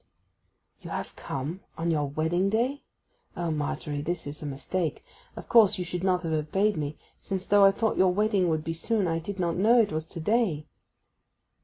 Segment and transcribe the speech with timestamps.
[0.81, 5.03] 'You have come—on your wedding day!—O Margery, this is a mistake.
[5.35, 8.63] Of course, you should not have obeyed me, since, though I thought your wedding would
[8.63, 10.65] be soon, I did not know it was to day.